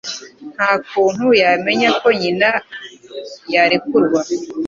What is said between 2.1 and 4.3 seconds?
nyina yarekurwa.